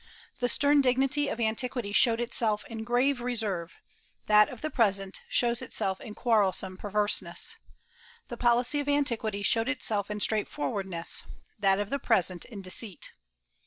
[0.39, 3.75] The stern dignity of antiquity showed itself in grave reserve;
[4.25, 7.55] that of the present shows itself in quarrelsome perverseness.
[8.27, 11.21] The policy of antiquity showed itself in straightforwardness;
[11.59, 13.11] that of the present in deceit."